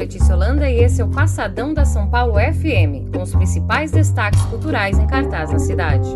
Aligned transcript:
Letícia 0.00 0.34
Holanda 0.34 0.66
e 0.70 0.82
esse 0.82 1.02
é 1.02 1.04
o 1.04 1.10
Passadão 1.10 1.74
da 1.74 1.84
São 1.84 2.08
Paulo 2.08 2.36
FM, 2.36 3.14
com 3.14 3.22
os 3.22 3.34
principais 3.34 3.90
destaques 3.90 4.40
culturais 4.46 4.98
em 4.98 5.06
cartaz 5.06 5.52
na 5.52 5.58
cidade. 5.58 6.08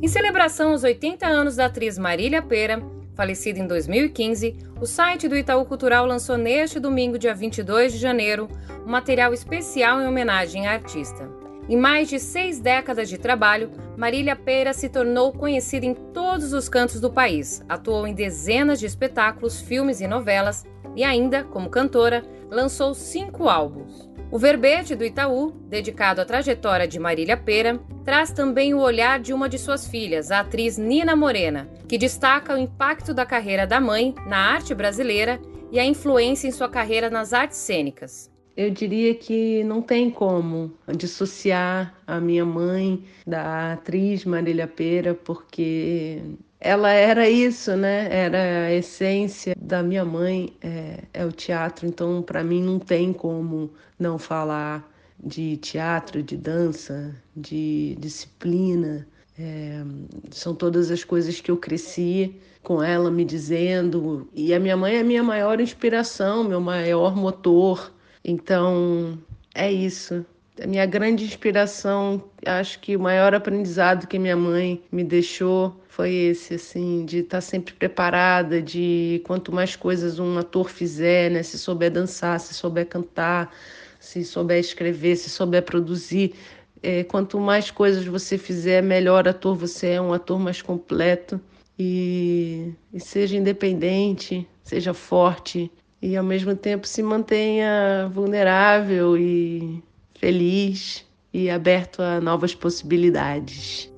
Em 0.00 0.06
celebração 0.06 0.70
aos 0.70 0.84
80 0.84 1.26
anos 1.26 1.56
da 1.56 1.66
atriz 1.66 1.98
Marília 1.98 2.40
Pera, 2.40 2.80
falecida 3.16 3.58
em 3.58 3.66
2015, 3.66 4.56
o 4.80 4.86
site 4.86 5.26
do 5.26 5.36
Itaú 5.36 5.64
Cultural 5.64 6.06
lançou 6.06 6.38
neste 6.38 6.78
domingo, 6.78 7.18
dia 7.18 7.34
22 7.34 7.94
de 7.94 7.98
janeiro, 7.98 8.48
um 8.86 8.90
material 8.90 9.34
especial 9.34 10.00
em 10.00 10.06
homenagem 10.06 10.68
à 10.68 10.74
artista. 10.74 11.41
Em 11.68 11.76
mais 11.76 12.08
de 12.08 12.18
seis 12.18 12.58
décadas 12.58 13.08
de 13.08 13.16
trabalho, 13.16 13.70
Marília 13.96 14.34
Pera 14.34 14.72
se 14.72 14.88
tornou 14.88 15.32
conhecida 15.32 15.86
em 15.86 15.94
todos 15.94 16.52
os 16.52 16.68
cantos 16.68 17.00
do 17.00 17.10
país. 17.10 17.64
Atuou 17.68 18.06
em 18.06 18.14
dezenas 18.14 18.80
de 18.80 18.86
espetáculos, 18.86 19.60
filmes 19.60 20.00
e 20.00 20.08
novelas 20.08 20.66
e 20.96 21.04
ainda, 21.04 21.44
como 21.44 21.70
cantora, 21.70 22.24
lançou 22.50 22.94
cinco 22.94 23.48
álbuns. 23.48 24.10
O 24.30 24.38
verbete 24.38 24.96
do 24.96 25.04
Itaú, 25.04 25.52
dedicado 25.68 26.20
à 26.20 26.24
trajetória 26.24 26.88
de 26.88 26.98
Marília 26.98 27.36
Pera, 27.36 27.78
traz 28.04 28.32
também 28.32 28.74
o 28.74 28.80
olhar 28.80 29.20
de 29.20 29.32
uma 29.32 29.48
de 29.48 29.58
suas 29.58 29.86
filhas, 29.86 30.30
a 30.30 30.40
atriz 30.40 30.78
Nina 30.78 31.14
Morena, 31.14 31.68
que 31.86 31.98
destaca 31.98 32.54
o 32.54 32.58
impacto 32.58 33.14
da 33.14 33.26
carreira 33.26 33.66
da 33.66 33.80
mãe 33.80 34.14
na 34.26 34.38
arte 34.38 34.74
brasileira 34.74 35.38
e 35.70 35.78
a 35.78 35.84
influência 35.84 36.48
em 36.48 36.50
sua 36.50 36.68
carreira 36.68 37.08
nas 37.08 37.32
artes 37.32 37.58
cênicas. 37.58 38.31
Eu 38.56 38.70
diria 38.70 39.14
que 39.14 39.64
não 39.64 39.80
tem 39.80 40.10
como 40.10 40.72
dissociar 40.96 41.94
a 42.06 42.20
minha 42.20 42.44
mãe 42.44 43.02
da 43.26 43.72
atriz 43.72 44.24
Marília 44.26 44.66
Pera, 44.66 45.14
porque 45.14 46.20
ela 46.60 46.90
era 46.90 47.28
isso, 47.28 47.74
né? 47.76 48.08
Era 48.10 48.66
a 48.66 48.72
essência 48.72 49.54
da 49.58 49.82
minha 49.82 50.04
mãe, 50.04 50.52
é, 50.62 51.02
é 51.14 51.24
o 51.24 51.32
teatro. 51.32 51.86
Então, 51.86 52.22
para 52.22 52.44
mim, 52.44 52.62
não 52.62 52.78
tem 52.78 53.12
como 53.12 53.72
não 53.98 54.18
falar 54.18 54.86
de 55.18 55.56
teatro, 55.56 56.22
de 56.22 56.36
dança, 56.36 57.14
de 57.34 57.96
disciplina. 57.98 59.06
É, 59.38 59.82
são 60.30 60.54
todas 60.54 60.90
as 60.90 61.02
coisas 61.04 61.40
que 61.40 61.50
eu 61.50 61.56
cresci 61.56 62.38
com 62.62 62.82
ela 62.82 63.10
me 63.10 63.24
dizendo. 63.24 64.28
E 64.34 64.52
a 64.52 64.60
minha 64.60 64.76
mãe 64.76 64.96
é 64.96 65.00
a 65.00 65.04
minha 65.04 65.22
maior 65.22 65.58
inspiração, 65.60 66.44
meu 66.44 66.60
maior 66.60 67.16
motor 67.16 67.92
então, 68.24 69.18
é 69.54 69.70
isso. 69.70 70.24
A 70.62 70.66
minha 70.66 70.84
grande 70.84 71.24
inspiração, 71.24 72.22
acho 72.44 72.78
que 72.80 72.96
o 72.96 73.00
maior 73.00 73.34
aprendizado 73.34 74.06
que 74.06 74.18
minha 74.18 74.36
mãe 74.36 74.82
me 74.92 75.02
deixou 75.02 75.74
foi 75.88 76.12
esse, 76.12 76.54
assim, 76.54 77.04
de 77.04 77.18
estar 77.18 77.40
sempre 77.40 77.74
preparada, 77.74 78.62
de 78.62 79.22
quanto 79.24 79.50
mais 79.50 79.76
coisas 79.76 80.18
um 80.18 80.38
ator 80.38 80.68
fizer, 80.68 81.30
né, 81.30 81.42
se 81.42 81.58
souber 81.58 81.90
dançar, 81.90 82.38
se 82.38 82.54
souber 82.54 82.86
cantar, 82.86 83.52
se 83.98 84.24
souber 84.24 84.58
escrever, 84.58 85.16
se 85.16 85.30
souber 85.30 85.62
produzir, 85.62 86.34
é, 86.82 87.04
quanto 87.04 87.38
mais 87.38 87.70
coisas 87.70 88.04
você 88.04 88.36
fizer, 88.36 88.82
melhor 88.82 89.28
ator 89.28 89.56
você 89.56 89.88
é, 89.88 90.00
um 90.00 90.12
ator 90.12 90.38
mais 90.38 90.60
completo 90.60 91.40
e, 91.78 92.72
e 92.92 93.00
seja 93.00 93.36
independente, 93.36 94.46
seja 94.62 94.92
forte, 94.92 95.70
e 96.02 96.16
ao 96.16 96.24
mesmo 96.24 96.56
tempo 96.56 96.86
se 96.86 97.02
mantenha 97.02 98.10
vulnerável 98.12 99.16
e 99.16 99.82
feliz 100.18 101.06
e 101.32 101.48
aberto 101.48 102.02
a 102.02 102.20
novas 102.20 102.54
possibilidades. 102.54 103.90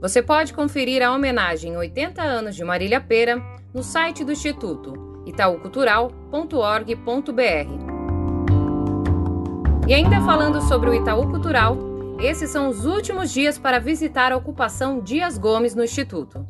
Você 0.00 0.22
pode 0.22 0.54
conferir 0.54 1.02
a 1.02 1.12
homenagem 1.12 1.76
80 1.76 2.22
anos 2.22 2.54
de 2.54 2.64
Marília 2.64 3.00
Pera 3.00 3.42
no 3.74 3.82
site 3.82 4.24
do 4.24 4.32
Instituto 4.32 5.10
itaucultural.org.br. 5.26 7.90
E 9.86 9.94
ainda 9.94 10.20
falando 10.22 10.60
sobre 10.62 10.90
o 10.90 10.94
Itaú 10.94 11.28
Cultural, 11.28 11.76
esses 12.20 12.50
são 12.50 12.68
os 12.68 12.86
últimos 12.86 13.32
dias 13.32 13.58
para 13.58 13.78
visitar 13.78 14.32
a 14.32 14.36
ocupação 14.36 15.00
Dias 15.00 15.36
Gomes 15.36 15.74
no 15.74 15.84
Instituto. 15.84 16.46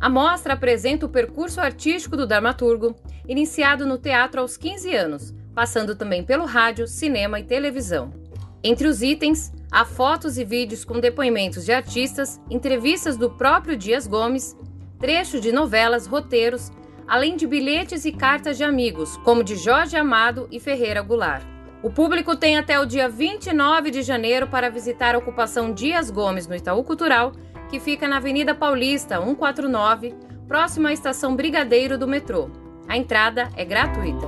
A 0.00 0.08
mostra 0.08 0.54
apresenta 0.54 1.06
o 1.06 1.08
percurso 1.08 1.60
artístico 1.60 2.16
do 2.16 2.26
dramaturgo, 2.26 2.96
iniciado 3.30 3.86
no 3.86 3.96
teatro 3.96 4.40
aos 4.40 4.56
15 4.56 4.92
anos, 4.92 5.34
passando 5.54 5.94
também 5.94 6.24
pelo 6.24 6.44
rádio, 6.44 6.88
cinema 6.88 7.38
e 7.38 7.44
televisão. 7.44 8.12
Entre 8.60 8.88
os 8.88 9.02
itens, 9.02 9.52
há 9.70 9.84
fotos 9.84 10.36
e 10.36 10.44
vídeos 10.44 10.84
com 10.84 10.98
depoimentos 10.98 11.64
de 11.64 11.72
artistas, 11.72 12.40
entrevistas 12.50 13.16
do 13.16 13.30
próprio 13.30 13.76
Dias 13.76 14.04
Gomes, 14.04 14.56
trechos 14.98 15.40
de 15.40 15.52
novelas, 15.52 16.08
roteiros, 16.08 16.72
além 17.06 17.36
de 17.36 17.46
bilhetes 17.46 18.04
e 18.04 18.10
cartas 18.10 18.56
de 18.56 18.64
amigos, 18.64 19.16
como 19.18 19.44
de 19.44 19.54
Jorge 19.54 19.96
Amado 19.96 20.48
e 20.50 20.58
Ferreira 20.58 21.00
Goulart. 21.00 21.46
O 21.84 21.90
público 21.90 22.36
tem 22.36 22.58
até 22.58 22.80
o 22.80 22.84
dia 22.84 23.08
29 23.08 23.92
de 23.92 24.02
janeiro 24.02 24.48
para 24.48 24.68
visitar 24.68 25.14
a 25.14 25.18
ocupação 25.18 25.72
Dias 25.72 26.10
Gomes 26.10 26.48
no 26.48 26.56
Itaú 26.56 26.82
Cultural 26.82 27.32
que 27.70 27.78
fica 27.78 28.08
na 28.08 28.16
Avenida 28.16 28.52
Paulista 28.52 29.20
149, 29.22 30.12
próximo 30.48 30.88
à 30.88 30.92
estação 30.92 31.36
Brigadeiro 31.36 31.96
do 31.96 32.08
metrô. 32.08 32.50
A 32.90 32.96
entrada 32.96 33.48
é 33.56 33.64
gratuita. 33.64 34.26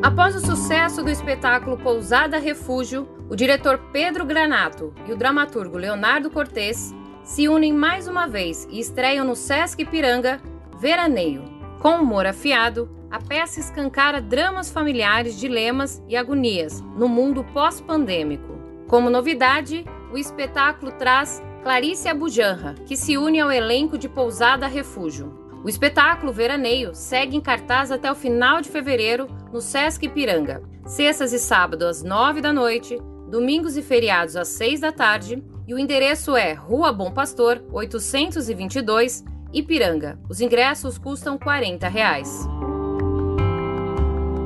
Após 0.00 0.36
o 0.36 0.40
sucesso 0.40 1.02
do 1.02 1.10
espetáculo 1.10 1.76
Pousada 1.76 2.38
Refúgio, 2.38 3.08
o 3.28 3.34
diretor 3.34 3.76
Pedro 3.92 4.24
Granato 4.24 4.94
e 5.04 5.12
o 5.12 5.16
dramaturgo 5.16 5.76
Leonardo 5.76 6.30
Cortes 6.30 6.94
se 7.24 7.48
unem 7.48 7.72
mais 7.72 8.06
uma 8.06 8.28
vez 8.28 8.68
e 8.70 8.78
estreiam 8.78 9.24
no 9.24 9.34
Sesc 9.34 9.84
Piranga 9.86 10.40
Veraneio. 10.78 11.42
Com 11.80 11.96
humor 11.96 12.24
afiado, 12.24 12.88
a 13.10 13.18
peça 13.18 13.58
escancara 13.58 14.22
dramas 14.22 14.70
familiares, 14.70 15.36
dilemas 15.36 16.00
e 16.06 16.16
agonias 16.16 16.80
no 16.96 17.08
mundo 17.08 17.42
pós-pandêmico. 17.52 18.60
Como 18.86 19.10
novidade, 19.10 19.84
o 20.12 20.16
espetáculo 20.16 20.92
traz 20.92 21.42
Clarice 21.64 22.08
Abujanra, 22.08 22.76
que 22.86 22.96
se 22.96 23.18
une 23.18 23.40
ao 23.40 23.50
elenco 23.50 23.98
de 23.98 24.08
Pousada 24.08 24.68
Refúgio. 24.68 25.47
O 25.64 25.68
espetáculo 25.68 26.32
Veraneio 26.32 26.94
segue 26.94 27.36
em 27.36 27.40
cartaz 27.40 27.90
até 27.90 28.10
o 28.10 28.14
final 28.14 28.60
de 28.60 28.68
fevereiro 28.68 29.26
no 29.52 29.60
Sesc 29.60 30.06
Ipiranga, 30.06 30.62
sextas 30.86 31.32
e 31.32 31.38
sábados 31.38 31.86
às 31.86 32.02
nove 32.02 32.40
da 32.40 32.52
noite, 32.52 32.96
domingos 33.28 33.76
e 33.76 33.82
feriados 33.82 34.36
às 34.36 34.48
seis 34.48 34.80
da 34.80 34.92
tarde, 34.92 35.42
e 35.66 35.74
o 35.74 35.78
endereço 35.78 36.36
é 36.36 36.52
Rua 36.52 36.92
Bom 36.92 37.10
Pastor, 37.10 37.62
822, 37.72 39.24
Ipiranga. 39.52 40.18
Os 40.28 40.40
ingressos 40.40 40.96
custam 40.96 41.36
40 41.36 41.88
reais. 41.88 42.46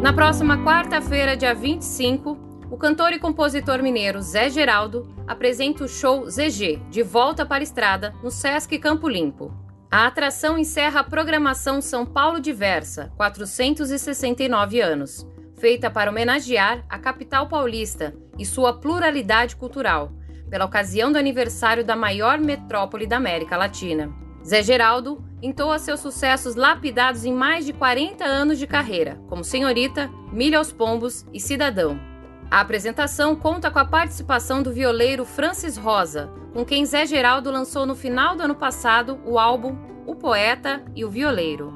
Na 0.00 0.12
próxima 0.14 0.64
quarta-feira, 0.64 1.36
dia 1.36 1.54
25, 1.54 2.38
o 2.70 2.76
cantor 2.76 3.12
e 3.12 3.18
compositor 3.18 3.82
mineiro 3.82 4.22
Zé 4.22 4.48
Geraldo 4.48 5.12
apresenta 5.26 5.84
o 5.84 5.88
show 5.88 6.30
ZG, 6.30 6.80
de 6.88 7.02
volta 7.02 7.44
para 7.44 7.62
a 7.62 7.64
estrada, 7.64 8.14
no 8.22 8.30
Sesc 8.30 8.78
Campo 8.78 9.08
Limpo. 9.08 9.52
A 9.92 10.06
atração 10.06 10.56
encerra 10.56 11.00
a 11.00 11.04
programação 11.04 11.80
São 11.80 12.06
Paulo 12.06 12.38
Diversa, 12.38 13.12
469 13.16 14.80
anos, 14.80 15.26
feita 15.58 15.90
para 15.90 16.12
homenagear 16.12 16.84
a 16.88 16.96
capital 16.96 17.48
paulista 17.48 18.14
e 18.38 18.46
sua 18.46 18.72
pluralidade 18.72 19.56
cultural, 19.56 20.12
pela 20.48 20.64
ocasião 20.64 21.10
do 21.10 21.18
aniversário 21.18 21.84
da 21.84 21.96
maior 21.96 22.38
metrópole 22.38 23.04
da 23.04 23.16
América 23.16 23.56
Latina. 23.56 24.14
Zé 24.46 24.62
Geraldo 24.62 25.24
entoa 25.42 25.76
seus 25.80 25.98
sucessos 25.98 26.54
lapidados 26.54 27.24
em 27.24 27.32
mais 27.32 27.66
de 27.66 27.72
40 27.72 28.24
anos 28.24 28.60
de 28.60 28.68
carreira, 28.68 29.20
como 29.28 29.42
Senhorita, 29.42 30.08
Milha 30.32 30.58
aos 30.58 30.72
Pombos 30.72 31.26
e 31.32 31.40
Cidadão. 31.40 32.09
A 32.50 32.58
apresentação 32.58 33.36
conta 33.36 33.70
com 33.70 33.78
a 33.78 33.84
participação 33.84 34.60
do 34.60 34.72
violeiro 34.72 35.24
Francis 35.24 35.76
Rosa, 35.76 36.28
com 36.52 36.64
quem 36.64 36.84
Zé 36.84 37.06
Geraldo 37.06 37.48
lançou 37.48 37.86
no 37.86 37.94
final 37.94 38.34
do 38.34 38.42
ano 38.42 38.56
passado 38.56 39.20
o 39.24 39.38
álbum 39.38 39.76
O 40.04 40.16
Poeta 40.16 40.82
e 40.96 41.04
o 41.04 41.08
Violeiro. 41.08 41.72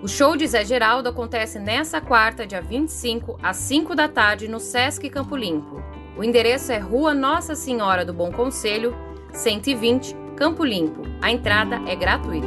O 0.00 0.06
show 0.06 0.36
de 0.36 0.46
Zé 0.46 0.64
Geraldo 0.64 1.08
acontece 1.08 1.58
nesta 1.58 2.00
quarta, 2.00 2.46
dia 2.46 2.62
25, 2.62 3.40
às 3.42 3.56
5 3.56 3.96
da 3.96 4.06
tarde, 4.06 4.46
no 4.46 4.60
Sesc 4.60 5.10
Campo 5.10 5.34
Limpo. 5.34 5.82
O 6.16 6.22
endereço 6.22 6.70
é 6.70 6.78
Rua 6.78 7.12
Nossa 7.12 7.56
Senhora 7.56 8.04
do 8.04 8.14
Bom 8.14 8.30
Conselho, 8.30 8.94
120, 9.32 10.14
Campo 10.36 10.64
Limpo. 10.64 11.02
A 11.20 11.32
entrada 11.32 11.80
é 11.88 11.96
gratuita. 11.96 12.46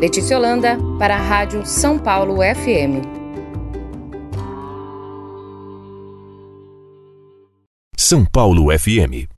Letícia 0.00 0.36
Holanda, 0.36 0.76
para 0.98 1.14
a 1.14 1.20
Rádio 1.20 1.64
São 1.64 2.00
Paulo 2.00 2.38
FM. 2.38 3.23
São 8.06 8.22
Paulo 8.22 8.66
FM. 8.70 9.33